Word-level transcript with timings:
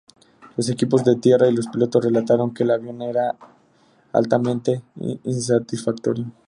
Los 0.57 0.67
equipos 0.71 1.03
de 1.05 1.15
tierra 1.17 1.47
y 1.47 1.53
los 1.53 1.67
pilotos 1.67 2.03
relataron 2.03 2.55
que 2.55 2.63
el 2.63 2.71
avión 2.71 3.03
era 3.03 3.37
altamente 4.13 4.81
insatisfactorio. 5.23 6.25